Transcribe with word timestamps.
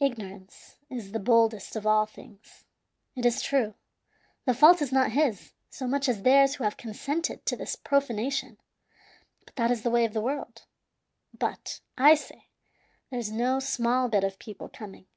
"Ignorance 0.00 0.78
is 0.88 1.12
the 1.12 1.18
boldest 1.20 1.76
of 1.76 1.86
all 1.86 2.06
things. 2.06 2.64
It 3.14 3.26
is 3.26 3.42
true, 3.42 3.74
the 4.46 4.54
fault 4.54 4.80
is 4.80 4.90
not 4.90 5.12
his, 5.12 5.52
so 5.68 5.86
much 5.86 6.08
as 6.08 6.22
theirs 6.22 6.54
who 6.54 6.64
have 6.64 6.78
consented 6.78 7.44
to 7.44 7.56
this 7.56 7.76
profanation, 7.76 8.56
but 9.44 9.54
that 9.56 9.70
is 9.70 9.82
the 9.82 9.90
way 9.90 10.06
of 10.06 10.14
the 10.14 10.22
world. 10.22 10.64
But, 11.38 11.80
I 11.98 12.14
say, 12.14 12.46
there's 13.10 13.30
no 13.30 13.60
small 13.60 14.08
bit 14.08 14.24
of 14.24 14.38
people 14.38 14.70
coming. 14.70 15.08